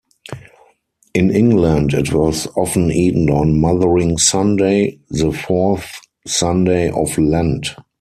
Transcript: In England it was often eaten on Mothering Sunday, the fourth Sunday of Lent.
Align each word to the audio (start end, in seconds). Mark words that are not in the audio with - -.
In 1.13 1.29
England 1.29 1.93
it 1.93 2.11
was 2.11 2.47
often 2.57 2.91
eaten 2.91 3.29
on 3.29 3.59
Mothering 3.61 4.17
Sunday, 4.17 4.97
the 5.11 5.31
fourth 5.31 6.01
Sunday 6.25 6.89
of 6.89 7.15
Lent. 7.19 7.75